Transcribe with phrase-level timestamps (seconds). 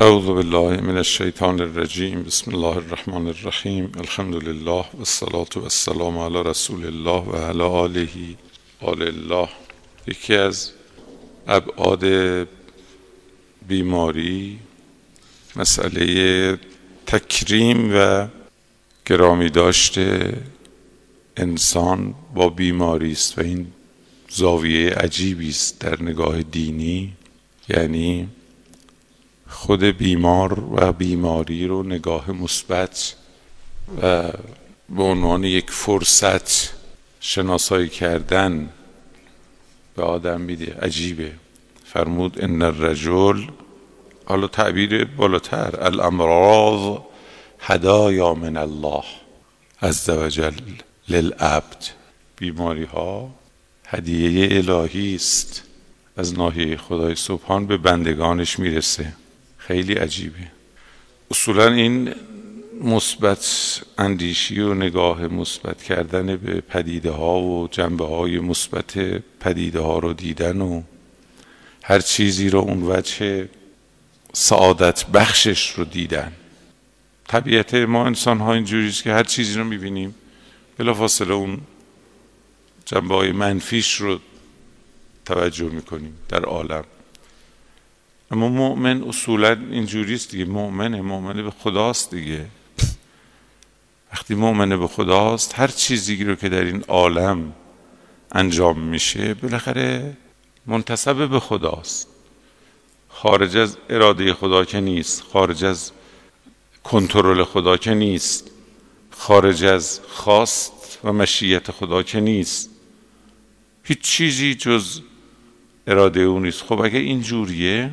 [0.00, 6.18] اعوذ بالله من الشیطان الرجیم بسم الله الرحمن الرحیم الحمد لله و الصلاة و السلام
[6.18, 8.08] علی رسول الله و علی آله
[8.80, 9.48] آل الله.
[10.06, 10.70] یکی از
[11.46, 12.04] ابعاد
[13.68, 14.58] بیماری
[15.56, 16.58] مسئله
[17.06, 18.28] تکریم و
[19.06, 20.36] گرامی داشته
[21.36, 23.66] انسان با بیماری است و این
[24.28, 27.12] زاویه عجیبی است در نگاه دینی.
[27.68, 28.28] یعنی
[29.48, 33.14] خود بیمار و بیماری رو نگاه مثبت
[34.02, 34.22] و
[34.88, 36.74] به عنوان یک فرصت
[37.20, 38.68] شناسایی کردن
[39.96, 40.76] به آدم میده.
[40.82, 41.32] عجیبه.
[41.84, 43.46] فرمود ان الرجل
[44.24, 46.98] حالا تعبیر بالاتر الامراض
[47.60, 49.04] هدایا من الله
[49.82, 50.60] عز وجل
[51.08, 51.84] للعبد.
[52.36, 53.30] بیماری ها
[53.86, 55.62] هدیه الهی است.
[56.16, 59.12] از ناحیه خدای سبحان به بندگانش می‌رسه.
[59.66, 60.50] خیلی عجیبه.
[61.30, 62.14] اصولا این
[62.80, 63.44] مثبت
[63.98, 68.98] اندیشی و نگاه مثبت کردن به پدیده ها و جنبه های مثبت
[69.40, 70.82] پدیده ها رو دیدن و
[71.82, 73.48] هر چیزی رو اون وجه
[74.32, 76.32] سعادت بخشش رو دیدن.
[77.28, 80.14] طبیعت ما انسان ها اینجوریست که هر چیزی رو می‌بینیم
[80.78, 81.60] بلافاصله اون
[82.84, 84.18] جنبه های منفیش رو
[85.24, 86.84] توجه می‌کنیم در عالم.
[88.34, 90.44] اما مؤمن اصولا اینجوریست دیگه.
[90.44, 91.00] مؤمنه.
[91.00, 92.46] مؤمنه به خداست دیگه.
[94.12, 97.52] وقتی مؤمنه به خداست هر چیزی رو که در این عالم
[98.32, 100.16] انجام میشه بالاخره
[100.66, 102.08] منتصب به خداست.
[103.08, 105.92] خارج از اراده خدا که نیست خارج از
[106.84, 108.50] کنترل خدا که نیست
[109.10, 112.70] خارج از خواست و مشیت خدا که نیست.
[113.84, 115.00] هیچ چیزی جز
[115.86, 116.62] اراده او نیست.
[116.62, 117.90] خب اگه این جوریه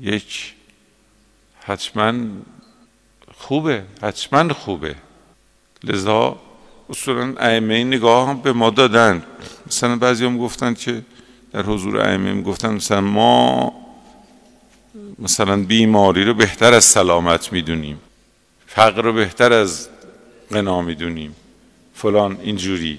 [0.00, 0.54] یک
[1.60, 2.14] حتما
[3.34, 4.94] خوبه حتما خوبه.
[5.84, 6.36] لذا
[6.90, 9.24] اصولا ائمه نگاه هم به ما دادن.
[9.66, 11.02] مثلا بعضی هم گفتن که
[11.52, 13.72] در حضور ائمه گفتن مثلا ما
[15.18, 18.00] مثلا بیماری رو بهتر از سلامت می‌دونیم.
[18.66, 19.88] فقر رو بهتر از
[20.50, 21.36] غنا می‌دونیم.
[21.94, 22.98] فلان اینجوری.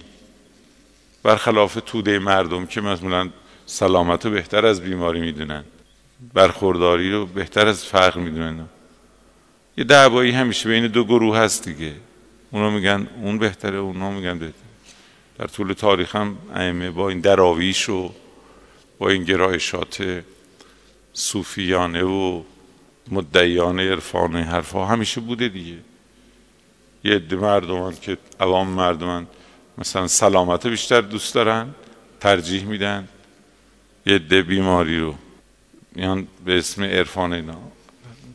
[1.23, 3.29] برخلاف توده مردم که مثلا
[3.65, 5.63] سلامت رو بهتر از بیماری می‌دونن.
[6.33, 8.65] برخورداری رو بهتر از فقر می‌دونن.
[9.77, 11.93] یه دعوایی همیشه بین دو گروه هست دیگه.
[12.51, 14.69] اونا میگن اون بهتره اونا میگن بهتره.
[15.37, 18.11] در طول تاریخ هم ائمه با این دراویش و
[18.97, 20.23] با این گرایشات
[21.13, 22.43] صوفیانه و
[23.11, 25.77] مدعیان عرفان حرفا همیشه بوده دیگه.
[27.03, 29.27] یه عده مردمان که عوام مردمان
[29.77, 31.69] مثلا سلامت بیشتر دوست دارن
[32.19, 33.07] ترجیح میدن.
[34.05, 35.15] یه عده بیماری رو.
[35.95, 37.57] میان به اسم عرفان اینا.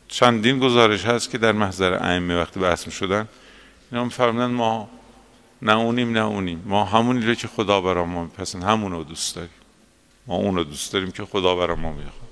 [0.09, 3.29] چندین گزارش هست که در محضر ائمه وقتی بحث شدن
[3.93, 4.89] اینا میفرمودن ما
[5.63, 6.63] نه اونیم نه اونیم.
[6.67, 9.51] ما همونی رو که خدا برا ما میپسند همون رو دوست داریم.
[10.27, 12.31] ما اون رو دوست داریم که خدا برا ما می‌خواد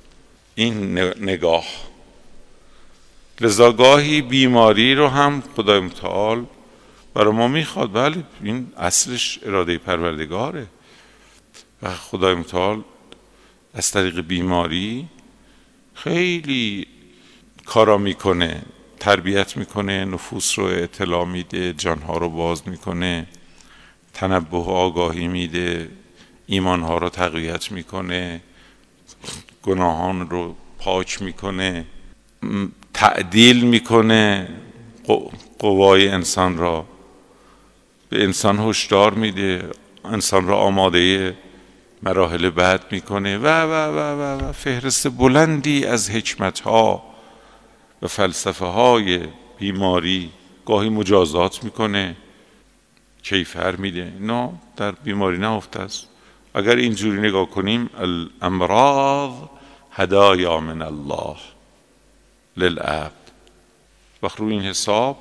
[0.55, 1.65] این نگاه.
[3.41, 6.45] لذا گاهی بیماری رو هم خدای متعال
[7.15, 7.93] برای ما می‌خواد.
[7.93, 10.67] بله این اصلش اراده پروردگاره.
[11.83, 12.83] و خدای متعال
[13.75, 15.09] از طریق بیماری
[15.95, 16.87] خیلی
[17.67, 18.63] کارا می‌کنه
[19.01, 23.27] تربیت می‌کنه نفوس رو اطلاع میده جانها رو باز می‌کنه
[24.15, 25.89] تنبه و آگاهی میده
[26.47, 28.41] ایمانها رو تقویت می‌کنه
[29.63, 31.87] گناهان رو پاک می‌کنه
[32.95, 34.49] تعدیل می‌کنه
[35.59, 36.87] قوای انسان را.
[38.09, 39.71] به انسان هشدار میده
[40.05, 41.37] انسان را آماده
[42.03, 43.39] مراحل بعد می‌کنه.
[43.39, 47.03] و و و و و فهرست بلندی از حکمت ها
[48.03, 49.21] و فلسفه های
[49.59, 50.31] بیماری
[50.67, 52.17] گاهی مجازات می‌کنه.
[53.23, 54.13] کیفر میده.
[54.21, 56.09] نه در بیماری نهفته است.
[56.55, 59.33] اگر اینجوری نگاه کنیم الامراض
[59.93, 61.37] هدایا من الله
[62.57, 63.13] للعبد.
[64.23, 65.19] وقت روی این حساب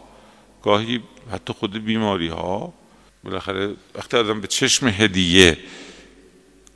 [0.64, 2.74] گاهی حتی خود بیماری ها
[3.24, 5.58] بالاخره وقتی آدم به چشم هدیه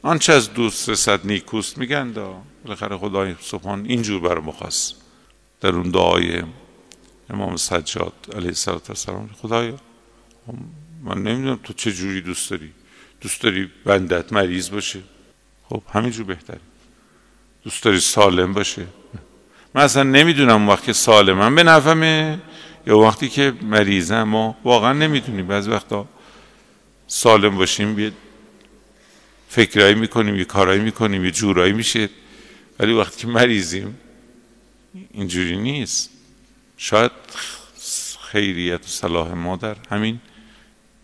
[0.06, 2.42] آنچه از دوست رسد نیکوست میگن دا.
[2.64, 4.94] بالاخره خدای سبحان اینجور بر مخص
[5.62, 6.44] در اون دعای
[7.30, 9.76] امام سجاد علیه السلام خدایا
[11.04, 12.72] من نمی‌دونم تو چه جوری دوست داری.
[13.22, 15.00] دوست داری بندت مریض باشه؟
[15.70, 16.60] خب همینجور بهتره.
[17.64, 18.88] دوست داری سالم باشه؟
[19.74, 22.42] من اصلا نمی‌دونم وقتی سالمم به نفهمه
[22.88, 24.24] یا وقتی که مریضم.
[24.24, 26.08] ما واقعا نمی‌دونیم بعضی وقتا
[27.08, 27.96] سالم باشیم
[29.56, 32.10] فکرایی می‌کنیم یه کارایی می‌کنیم یه جورایی میشه.
[32.80, 33.98] ولی وقتی که مریضیم
[35.14, 36.10] اینجوری نیست.
[36.78, 37.12] شاید
[38.32, 40.20] خیریت و صلاح ما در همین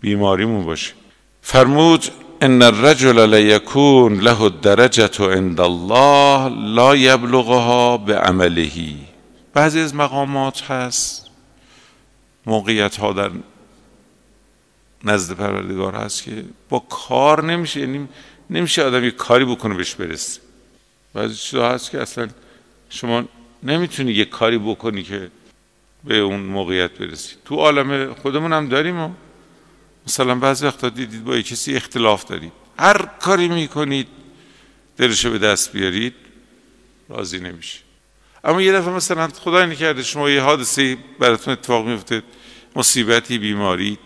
[0.01, 0.93] بیماریمون باشه.
[1.41, 2.05] فرمود
[2.41, 8.71] ان الرجل لیکون له الدرجه عند الله لا یبلغها به عمله
[9.53, 11.27] بعضی از مقامات هست.
[12.45, 13.31] موقعیت ها در
[15.03, 17.79] نزد پروردگار هست که با کار نمیشه.
[17.79, 18.07] یعنی
[18.51, 20.41] نمیشه آدم یه کاری بکنه بهش برسه.
[21.13, 22.27] بعضی چیزا هست که اصلا
[22.89, 23.23] شما
[23.63, 25.31] نمی‌تونی یه کاری بکنی که
[26.03, 27.35] به اون موقعیت برسی.
[27.45, 29.09] تو عالم خودمون هم داریم و
[30.07, 32.51] مثلا بعضی وقتا دیدید با کسی اختلاف دارید.
[32.79, 34.07] هر کاری می‌کنید
[34.97, 36.13] دلشو به دست بیارید
[37.09, 37.79] راضی نمیشه
[38.43, 42.23] اما یه دفعه مثلا خدای نکرده شما یه حادثه براتون اتفاق میفته
[42.75, 43.97] مصیبتی بیماری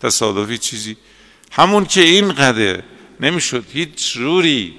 [0.00, 0.96] تصادفی چیزی.
[1.52, 2.82] همون که این قدر
[3.22, 4.74] نمی‌شد هیچ روری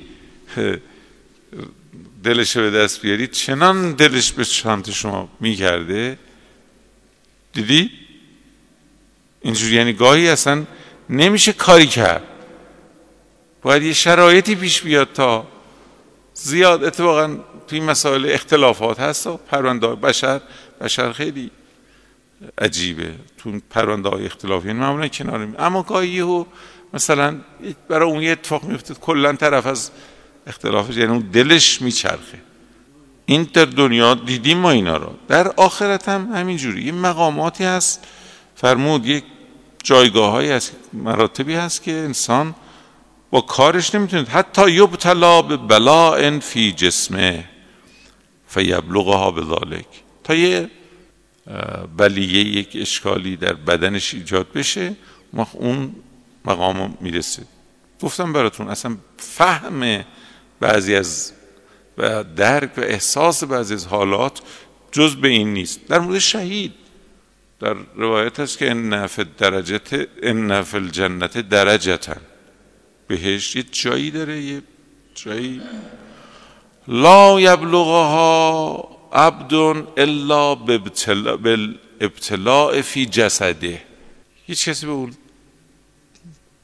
[2.24, 6.18] دلش به دست بیارید چنان دلش به سمت شما می‌کرده
[7.54, 7.92] دیدی؟
[9.42, 10.66] اینجوری یعنی گاهی اصلا
[11.10, 12.24] نمیشه کاری کرد.
[13.62, 15.48] باید یه شرایطی پیش بیاد تا
[16.34, 17.38] زیاد اتفاقا
[17.68, 19.28] توی مسائل اختلافات هست.
[19.28, 20.42] و پرونده بشر
[20.82, 21.52] بشر خیلی
[22.58, 23.12] عجیبه.
[23.38, 26.46] تو پرونده های اختلافی یعنی معمولا کنار می اما گاهی و
[26.94, 27.38] مثلا
[27.88, 29.92] برای اون یه اتفاق میفته کلا طرف از
[30.48, 32.42] اختلافش یعنی اون دلش میچرخه.
[33.26, 35.14] این در دنیا دیدیم ما اینا رو.
[35.28, 36.84] در آخرت هم همینجوری.
[36.84, 38.08] یه مقاماتی هست
[38.56, 39.24] فرمود یک
[39.84, 42.56] جایگاه هایی هست مراتبی هست که انسان
[43.32, 44.24] با کارش نمی‌تونه.
[44.24, 47.46] حتی یبتلا به بلاء فی جسمه
[48.48, 49.86] فیبلغها بذالک
[50.24, 50.70] تا یه
[51.98, 54.96] بلیه یک اشکالی در بدنش ایجاد بشه
[55.54, 55.96] اون
[56.46, 57.44] مقام می‌رسه
[58.02, 60.06] گفتم براتون اصلا فهم
[60.60, 61.34] بعضی از
[61.98, 64.42] و درک و احساس بعضی از حالات
[64.92, 65.88] جز به این نیست.
[65.88, 66.74] در مورد شهید
[67.60, 72.22] در روایت هست که ان فی درجت ان فی الجنت درجتن
[73.08, 74.62] بهش یه جایی داره یه
[75.16, 75.62] جایی.
[76.88, 79.54] لا یبلغها عبد
[79.98, 83.82] الا بالابتلاء فی جسده.
[84.48, 85.14] هیچ کسی به اون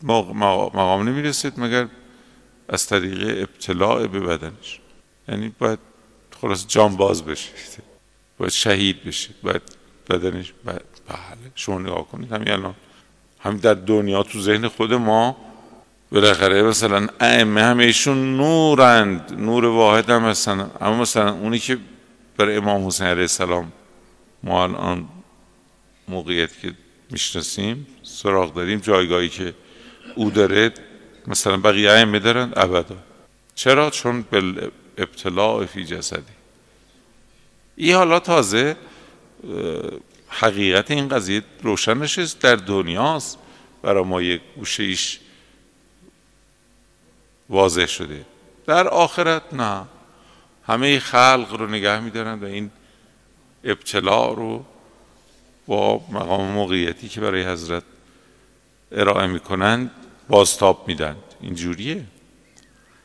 [0.03, 1.87] مقام نمی‌رسید مگر
[2.69, 4.79] از طریق ابتلاع به بدنش.
[5.27, 5.79] یعنی باید
[6.41, 7.49] خلاص جان باز بشه
[8.37, 9.61] باید شهید بشه باید
[10.09, 10.81] بدنش بله.
[11.55, 12.31] شما نگاه کنید.
[12.31, 12.75] همین الان.
[13.39, 15.37] همین در دنیا تو ذهن خود ما
[16.11, 19.33] بالاخره مثلا ائمه همه ایشون نورند.
[19.37, 20.71] نور واحد هم هستن.
[20.81, 21.77] اما مثلا اونی که
[22.37, 23.71] برای امام حسین علیه السلام
[24.43, 25.07] ما الان
[26.07, 26.73] موقعیت که
[27.11, 29.53] می‌شناسیم سراغ داریم جایگاهی که
[30.15, 30.71] او داره
[31.27, 32.97] مثلا بقیه ائمه دارن ابدا.
[33.55, 36.33] چرا؟ چون به ابتلاع فی جسدی.
[37.75, 38.75] این حالا تازه
[40.27, 43.37] حقیقت این قضیه روشن نشست در دنیاست.
[43.81, 45.19] برای ما یک گوشه ایش
[47.49, 48.25] واضح شده.
[48.65, 49.85] در آخرت نه.
[50.67, 52.71] همه خلق رو نگه میدارن و این
[53.63, 54.65] ابتلاع رو
[55.67, 57.83] با مقام موقعیتی که برای حضرت
[58.91, 59.91] ارائه می‌کنند
[60.29, 62.05] بازتاب میدن اینجوریه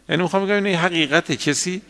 [0.08, 1.82] یعنی می‌خوام بگم این حقیقت کسی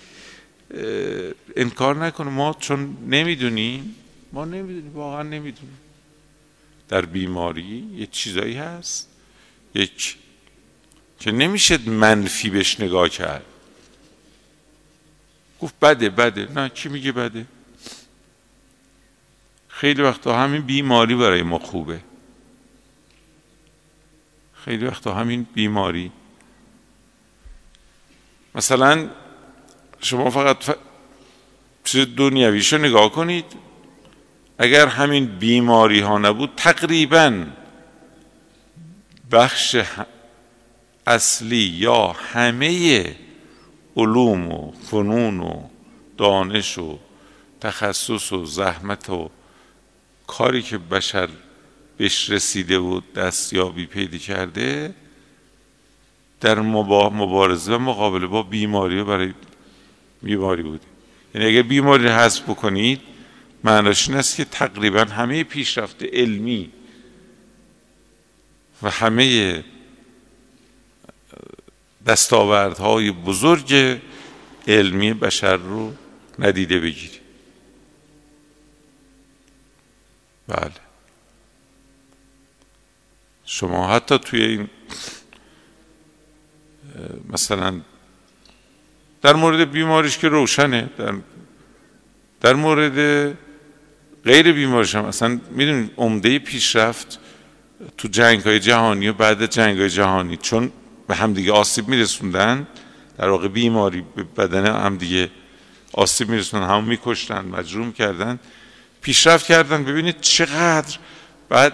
[1.57, 2.31] انکار نکنه.
[2.31, 3.95] ما چون نمی‌دونیم
[4.33, 5.79] ما نمی‌دونیم واقعا نمی‌دونیم.
[6.89, 9.09] در بیماری یه چیزایی هست.
[9.75, 10.17] یک
[11.21, 13.45] که نمیشه منفی بهش نگاه کرد.
[15.61, 16.53] گفت بده بده.
[16.53, 17.47] نه کی میگه بده؟
[19.69, 22.01] خیلی وقتا همین بیماری برای ما خوبه.
[24.65, 26.13] خیلی وقتا همین بیماری.
[28.55, 29.11] مثلا
[30.01, 30.71] شما فقط ف...
[31.85, 33.45] چیز دنیویشو نگاه کنید.
[34.59, 37.47] اگر همین بیماری ها نبود تقریبا
[39.33, 39.77] بخش
[41.07, 43.17] اصلی یا همه
[43.97, 45.63] علوم و فنون و
[46.17, 46.99] دانش و
[47.61, 49.31] تخصص و زحمت و
[50.27, 51.29] کاری که بشر
[51.97, 54.95] بهش رسیده و دستیابی پیدا کرده
[56.41, 59.33] در مبارزه و مقابله با بیماری و برای
[60.23, 60.85] بیماری بوده.
[61.35, 63.01] یعنی اگر بیماری رو حذف بکنید
[63.65, 66.71] معناش این است که تقریبا همه پیشرفت علمی
[68.83, 69.65] و همه
[72.07, 74.01] دستاوردهای بزرگ
[74.69, 75.93] علمی بشر رو
[76.39, 77.19] ندیده بگیری
[80.49, 80.84] بله.
[83.47, 84.69] شما حتی توی این
[87.33, 87.81] مثلا
[89.23, 91.15] در مورد بیماریش که روشنه در,
[92.41, 93.29] در مورد
[94.25, 97.19] غیر بیمارش هم اصلا می‌دونید عمده پیشرفت
[97.99, 100.73] تو جنگ های جهانی و بعد جنگ های جهانی چون
[101.09, 102.67] به همدیگه آسیب میرسوندن
[103.19, 105.31] در واقع بیماری به بدن همدیگه
[105.93, 108.39] آسیب میرسوندن همون میکشتن مجروم کردن
[109.01, 109.85] پیشرفت کردن.
[109.85, 110.99] ببینید چقدر
[111.49, 111.73] بعد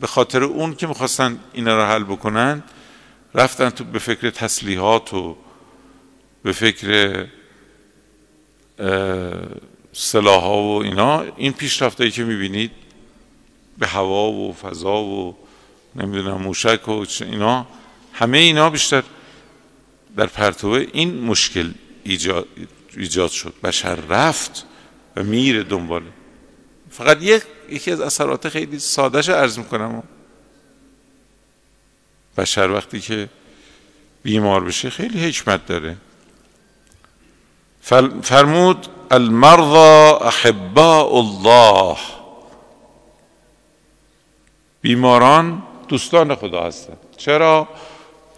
[0.00, 2.62] به خاطر اون که می‌خواستن اینا رو حل بکنن
[3.34, 5.36] رفتن تو به فکر تسلیحات و
[6.42, 7.26] به فکر
[9.92, 12.70] سلاح ها و اینا این پیشرفتایی که می‌بینید
[13.78, 15.36] به هوا و فضا و
[15.96, 17.66] نمی‌دونم موشک و اینا
[18.12, 19.02] همه اینا بیشتر
[20.16, 21.70] در پرتوه این مشکل
[22.04, 22.46] ایجاد,
[22.96, 23.54] ایجاد شد.
[23.62, 24.66] بشر رفت
[25.16, 26.06] و میره دنباله
[26.90, 30.02] فقط یک یکی از اثرات خیلی سادهش عرض می‌کنم.
[32.36, 33.28] بشر وقتی که
[34.22, 35.96] بیمار بشه خیلی حکمت داره.
[38.22, 41.96] فرمود المرضى احباء الله.
[44.80, 46.98] بیماران دوستان خدا هستند.
[47.16, 47.68] چرا؟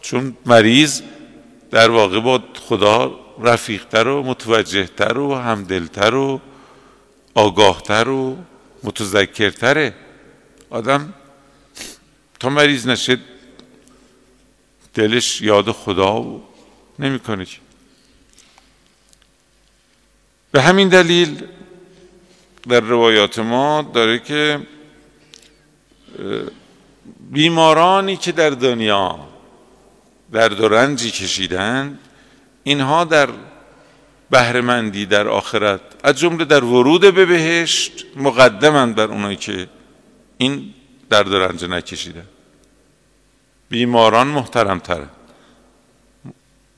[0.00, 1.02] چون مریض
[1.71, 6.40] در واقع با خدا رفیقتر و متوجهتر و همدلتر و
[7.35, 8.37] آگاهتر و
[8.83, 9.95] متذکرتره.
[10.71, 11.15] آدم
[12.41, 13.19] تا مریض نشه
[14.95, 16.45] دلش یاد خدا و
[16.99, 17.59] نمی‌کنه که.
[20.53, 21.45] به همین دلیل
[22.69, 24.67] در روایات ما داره که
[27.31, 29.19] بیمارانی که در دنیا
[30.33, 31.99] درد و رنجی کشیدند
[32.63, 33.29] اینها در
[34.31, 35.81] بهرهمندی در آخرت.
[36.05, 39.69] از جمله در ورود به بهشت مقدمند بر اونایی که
[40.39, 40.75] این
[41.11, 41.65] درد رنج
[43.69, 45.09] بیماران محترمترن.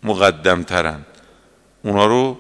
[0.03, 1.01] مقدمترن.
[1.83, 2.39] اونا رو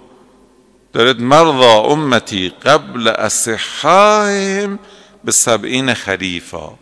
[0.92, 4.78] دارد مرضا امتی قبل اصحاهم
[5.24, 6.78] به سبعین خریفا.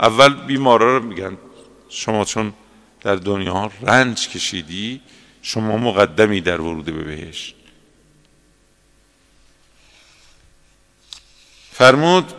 [0.00, 1.38] اول بیمارا رو میگن
[1.88, 2.52] شما چون
[3.00, 5.00] در دنیا رنج کشیدی
[5.42, 7.56] شما مقدمی در ورود به بهشت.
[11.76, 12.32] فرمود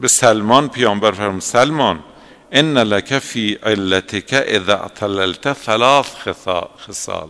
[0.00, 2.04] به سلمان پیامبر فرمود سلمان
[2.52, 6.14] ان لک فی علتک اذا اعتللت ثلاث
[6.78, 7.28] خصال.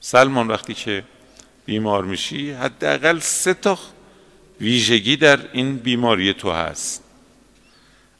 [0.00, 1.04] سلمان وقتی که
[1.66, 3.78] بیمار میشی حداقل سه تا
[4.60, 7.04] ویژگی در این بیماری تو هست.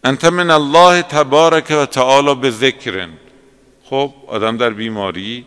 [0.05, 3.11] انت من الله تبارک و تعالی به ذکرن.
[3.85, 5.47] خب آدم در بیماری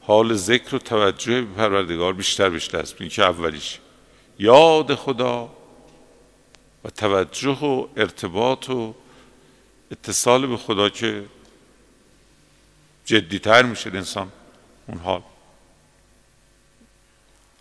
[0.00, 3.78] حال ذکر و توجه به پروردگار بیشتر است این که اولیش؟
[4.38, 5.56] یاد خدا
[6.84, 8.94] و توجه و ارتباط و
[9.90, 11.24] اتصال به خدا که
[13.04, 14.32] جدیتر میشه انسان
[14.88, 15.22] اون حال.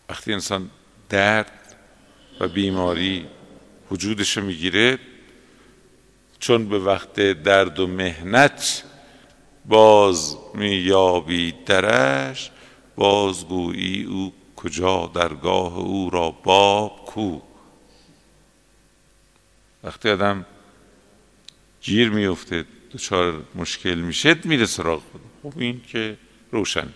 [0.09, 0.69] وقتی انسان
[1.09, 1.75] درد
[2.39, 3.27] و بیماری
[3.91, 4.99] وجودش می‌گیره
[6.39, 8.83] چون به وقت درد و مهنت
[9.65, 12.51] باز مییابی درش
[12.95, 17.39] بازگویی او کجا درگاه او را باب کو؟
[19.83, 20.45] وقتی آدم
[21.81, 26.17] گیر میفته دچار مشکل میشه میره سراغ خدا خب این که
[26.51, 26.87] روشن.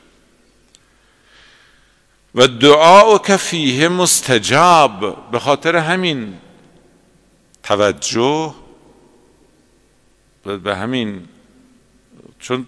[2.35, 5.31] و دعا و کفیه مستجاب.
[5.31, 6.37] به خاطر همین
[7.63, 8.55] توجه
[10.43, 11.27] به همین
[12.39, 12.67] چون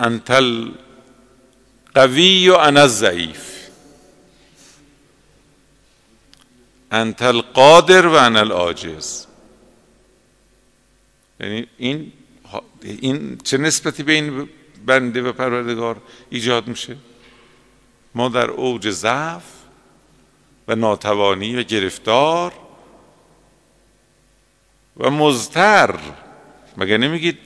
[0.00, 0.70] انتل
[1.94, 3.61] قوی و انا ضعیف
[6.92, 9.26] انتل قادر و انا العاجز.
[11.40, 12.12] یعنی این
[12.82, 14.48] این چه نسبتی بین
[14.86, 15.96] بنده و پروردگار
[16.30, 16.96] ایجاد میشه؟
[18.14, 19.42] ما در اوج ضعف
[20.68, 22.52] و ناتوانی و گرفتار
[24.96, 25.98] و مزتر
[26.76, 27.38] مگه نمیگید؟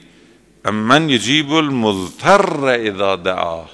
[0.65, 3.65] من یجیب المضطر اذا دعا.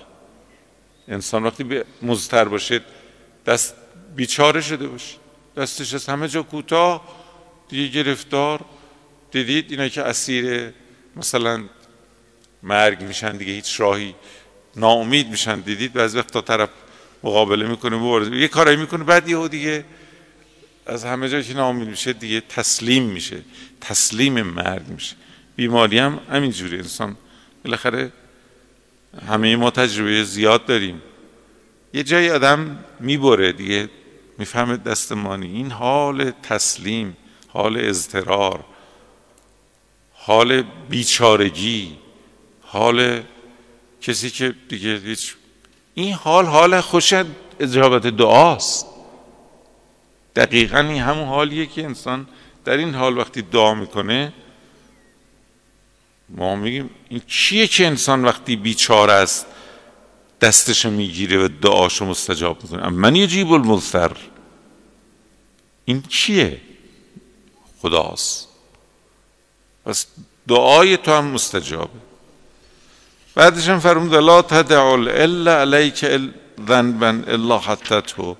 [1.08, 2.82] انسان وقتی به مزتر باشه
[3.46, 3.76] دست
[4.16, 5.23] بیچاره شده باشه.
[5.58, 7.24] دستش از همه جا کوتاه
[7.70, 8.66] دیگه گرفتار.
[9.32, 10.74] دیدید؟ اینا که اسیر
[11.16, 11.64] مثلا
[12.64, 14.16] مرگ میشن دیگه هیچ راهی
[14.76, 15.60] ناامید میشن.
[15.60, 16.70] دیدید؟ بعضی وقت طرف
[17.24, 19.86] مقابله می‌کنه مبارزه یه کارایی می‌کنه بعد یهو دیگه
[20.86, 23.42] از همه جایی که ناامید میشه دیگه تسلیم میشه
[23.82, 25.16] تسلیم مرگ میشه.
[25.56, 26.78] بیماری هم همینجوری.
[26.78, 27.18] انسان
[27.66, 28.12] بالاخره
[29.28, 31.02] همه ما تجربه زیاد داریم.
[31.94, 33.90] یه جایی آدم می‌بره دیگه.
[34.38, 38.66] می‌فهمه دستمانی این حال تسلیم حال اضطرار
[40.14, 41.98] حال بیچارگی
[42.62, 43.24] حال
[44.02, 45.36] کسی که دیگه هیچ
[45.94, 47.14] این حال حال خوش
[47.60, 48.86] اجابت دعاست.
[50.36, 52.28] دقیقا این همون حالیه که انسان
[52.66, 54.34] در این حال وقتی دعا می‌کنه
[56.30, 59.46] ما میگیم این چیه که انسان وقتی بیچاره است؟
[60.44, 62.90] دستشو می‌گیره و دعاشو مستجاب می‌کنه.
[62.90, 64.18] من یجیب المضطر.
[65.86, 66.62] این چیه؟
[67.82, 68.48] خداست.
[69.86, 70.06] پس
[70.48, 72.00] دعای تو هم مستجابه.
[73.36, 76.06] بعدش هم فرمود لا تدع الا علیک
[76.68, 78.38] ذنبا الا حتی تو.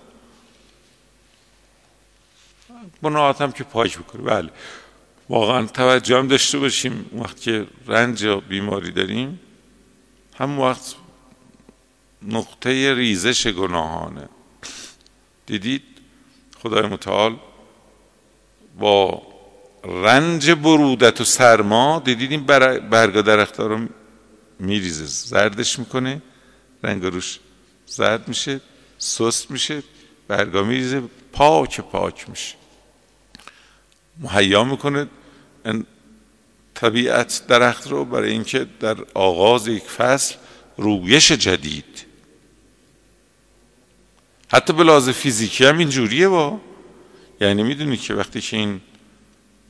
[3.40, 4.22] هم که پاک بکنه.
[4.22, 4.50] بله.
[5.30, 7.06] واقعا توجه هم داشته باشیم.
[7.14, 9.40] وقتی که رنج یا بیماری داریم
[10.40, 10.96] هم وقت
[12.28, 14.30] نقطه ریزش گناهانه.
[15.46, 15.84] دیدید؟
[16.64, 17.36] خدای متعال
[18.80, 19.22] با
[19.84, 22.46] رنج برودت و سرما دیدید این
[22.90, 23.88] برگا درختها رو
[24.60, 26.22] میریزه زردش می‌کنه
[26.84, 27.40] رنگ روش
[27.86, 28.62] زرد میشه
[28.98, 29.84] سست میشه
[30.28, 31.04] برگا میریزه
[31.34, 32.56] پاک پاک میشه.
[34.20, 35.08] مهیا می‌کنه.
[36.74, 40.36] طبیعت درخت رو برای اینکه در آغاز یک فصل
[40.78, 42.06] رویش جدید
[44.54, 46.60] حتی به لحاظ فیزیکی هم اینجوریه با.
[47.42, 48.82] یعنی می‌دونی که وقتی که این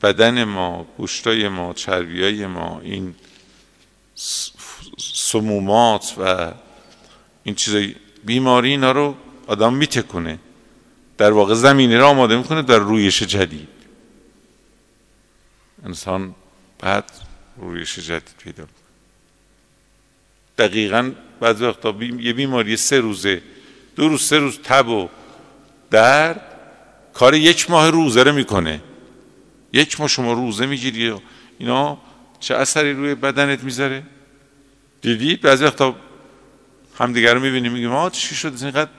[0.02, 3.14] بدن ما گوشتای ما چربیای ما این
[5.14, 6.52] سمومات و
[7.44, 10.38] این چیزای بیماری اینا رو آدم میتکونه.
[11.18, 13.68] در واقع زمینه رو آماده می‌کنه در رویش جدید.
[15.84, 16.34] انسان
[16.78, 17.10] بعد
[17.56, 18.64] رویش جدید پیدا
[20.58, 23.42] دقیقا بعض وقتا یه بیماری سه روزه
[23.96, 25.08] دو روز سه روز تب و
[25.90, 26.40] درد
[27.14, 28.80] کار یک ماه روزه رو می‌کنه.
[29.72, 31.14] یک ماه شما روزه می‌گیری
[31.58, 31.98] اینا
[32.40, 34.02] چه اثری روی بدنت می‌ذاره؟
[35.02, 35.96] دیدید؟ بعضی وقتا
[36.98, 38.90] همدیگر رو می‌بینیم میگیم آه چی شد؟ اینقدر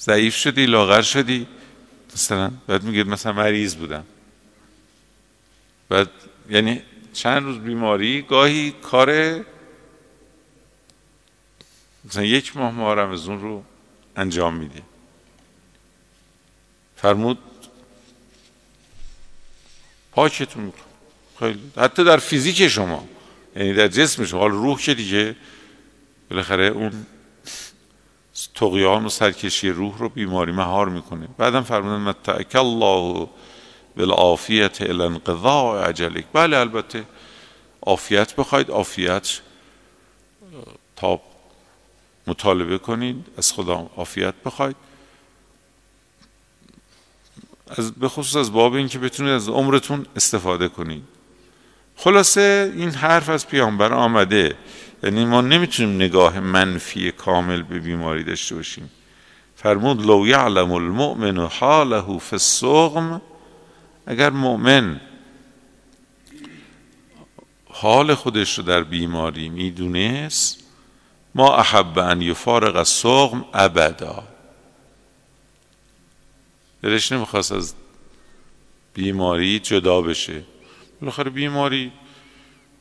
[0.00, 1.46] ضعیف شدی لاغر شدی.
[2.14, 4.04] مثلا بعد میگید مثلا مریض بودم.
[5.88, 6.10] بعد
[6.50, 9.40] یعنی چند روز بیماری گاهی کار
[12.08, 13.64] مثلا یک ماه ماه رمزون رو
[14.16, 14.82] انجام میده
[16.96, 17.38] فرمود
[20.12, 20.78] پاکتون میکن
[21.38, 21.60] خیلی.
[21.76, 23.08] حتی در فیزیک شما
[23.56, 24.40] یعنی در جسم شما.
[24.40, 25.36] حال روح که دیگه
[26.30, 27.06] بالاخره اون
[28.54, 31.28] تقیان و سرکشی روح رو بیماری مهار می‌کنه.
[31.38, 33.28] بعدم فرمودن متعک الله
[33.96, 37.04] بالعافیت الانقضاء عجلک بله البته.
[37.82, 39.40] عافیت بخواید عافیت
[40.96, 41.20] تا
[42.28, 44.76] مطالبه کنید از خدا عافیت بخواید.
[47.68, 51.02] از به خصوص از باب این که بتونید از عمرتون استفاده کنید.
[51.96, 54.56] خلاصه این حرف از پیامبر آمده.
[55.02, 58.90] یعنی ما نمی‌تونیم نگاه منفی کامل به بیماری داشته باشیم.
[59.56, 63.20] فرمود لو یعلم المؤمن حاله فی السقم
[64.06, 65.00] اگر مؤمن
[67.70, 70.57] حال خودش رو در بیماری می‌دونست
[71.38, 74.28] ما احب ان یفارق السقم ابدا.
[76.82, 77.74] دلش نمی‌خواست از
[78.94, 80.42] بیماری جدا بشه.
[81.00, 81.92] بالاخره بیماری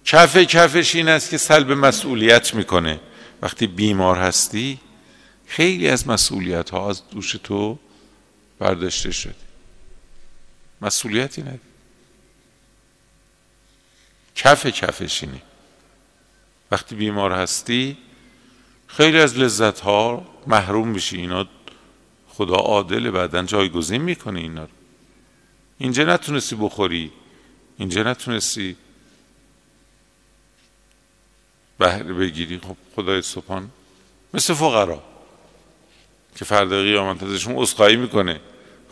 [0.05, 2.99] کف کفش این است که سلب مسئولیت می‌کنه.
[3.41, 4.79] وقتی بیمار هستی
[5.47, 7.79] خیلی از مسئولیت ها از دوش تو
[8.59, 9.35] برداشته شده.
[10.81, 11.59] مسئولیتی نداری.
[14.35, 15.41] کف کفش اینه.
[16.71, 17.97] وقتی بیمار هستی
[18.87, 21.17] خیلی از لذت ها محروم میشی.
[21.17, 21.45] اینا
[22.27, 24.69] خدا عادل بعدا جایگزین می‌کنه اینا رو.
[25.77, 27.11] اینجا نتونستی بخوری.
[27.77, 28.75] اینجا نتونستی
[31.77, 32.59] بهره بگیری.
[32.59, 33.69] خب خدای سبحان.
[34.33, 35.03] مثل فقرا
[36.35, 38.39] که فردا قیامت ازشون اسخایی می‌کنه.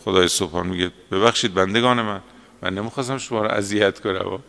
[0.06, 2.22] خدای سبحان میگه ببخشید بندگان من.
[2.62, 4.44] من نمی‌خواستم شما رو اذیت کنم.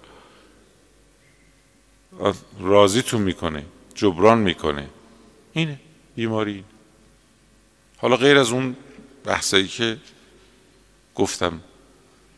[2.61, 3.65] راضیتون می‌کنه.
[3.95, 4.89] جبران می‌کنه.
[5.57, 5.81] اینه.
[6.17, 6.65] بیماری.
[7.97, 8.77] حالا غیر از اون
[9.25, 9.97] بحثایی که
[11.15, 11.61] گفتم.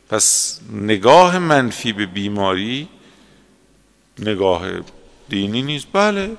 [0.09, 2.89] پس نگاه منفی به بیماری
[4.19, 4.67] نگاه
[5.29, 5.87] دینی نیست.
[5.93, 6.37] بله.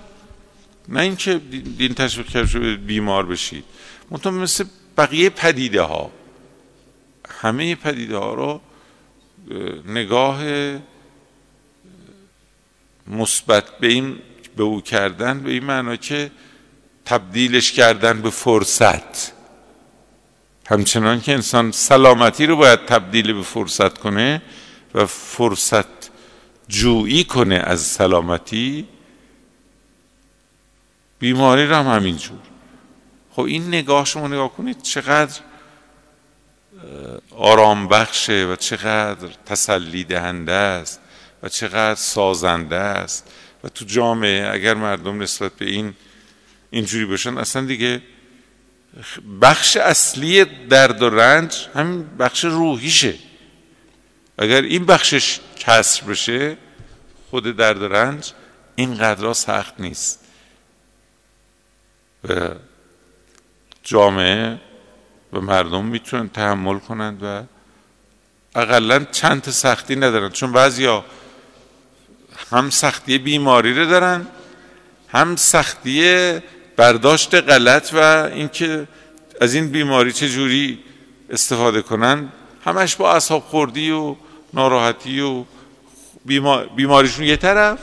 [0.87, 1.37] نه اینکه
[1.77, 3.63] دین تشویق کرده بیمار بشید
[4.11, 4.65] منتها مثل
[4.97, 6.11] بقیه پدیده ها
[7.29, 8.61] همه پدیده ها رو
[9.85, 10.43] نگاه
[13.07, 14.19] مثبت به این
[14.55, 16.31] به او کردن به این معنا که
[17.09, 19.31] تبدیلش کردن به فرصت.
[20.65, 24.41] همچنان که انسان سلامتی رو باید تبدیل به فرصت کنه
[24.95, 26.09] و فرصت
[26.67, 28.87] جویی کنه از سلامتی
[31.19, 32.39] بیماری رو هم همینجور.
[33.31, 35.39] خب این نگاه شما نگاه کنید چقدر
[37.35, 40.99] آرام بخشه و چقدر تسلی دهنده است
[41.43, 43.31] و چقدر سازنده است.
[43.63, 45.93] و تو جامعه اگر مردم نسبت به این
[46.71, 47.38] اینجوری باشن.
[47.38, 48.01] اصلا دیگه
[49.41, 53.15] بخش اصلی درد و رنج همین بخش روحیشه.
[54.38, 56.58] اگر این بخشش کسر بشه
[57.29, 58.32] خود درد و رنج
[58.75, 60.19] اینقدر سخت نیست.
[62.29, 62.49] و
[63.84, 64.60] جامعه
[65.34, 67.43] و مردم می‌تونن تحمل کنند و
[68.55, 70.29] اقلا چند تا سختی ندارن.
[70.29, 71.05] چون بعضیا
[72.51, 74.27] هم سختی بیماری رو دارن
[75.10, 76.39] هم سختی
[76.79, 77.97] برداشت غلط و
[78.33, 78.87] اینکه
[79.41, 80.79] از این بیماری چه جوری
[81.29, 82.31] استفاده کنن
[82.65, 84.15] همش با اصحاب خوردی و
[84.53, 85.43] ناراحتی و
[86.75, 87.79] بیماریشون یه طرف.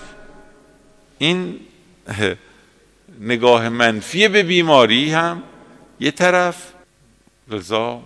[1.19, 1.61] این
[3.21, 5.43] نگاه منفی به بیماری هم
[6.01, 6.73] یه طرف.
[7.49, 8.03] رضا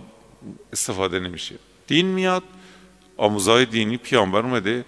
[0.73, 1.55] استفاده نمیشه.
[1.87, 2.43] دین میاد
[3.17, 4.85] آموزهای دینی پیامبر اومده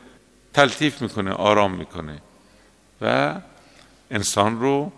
[0.53, 2.21] تلطیف می‌کنه آرام می‌کنه
[3.01, 3.35] و
[4.11, 4.91] انسان رو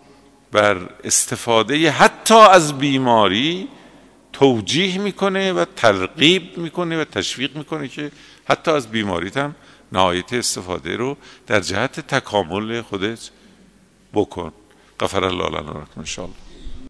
[0.56, 3.68] بر استفاده حتی از بیماری
[4.32, 8.10] توجیه می‌کنه و ترغیب می‌کنه و تشویق می‌کنه که
[8.48, 9.54] حتی از بیماریت هم
[9.92, 11.16] نهایت استفاده رو
[11.46, 13.30] در جهت تکامل خودت
[14.14, 14.52] بکن.
[15.00, 16.45] غفر الله لنا ان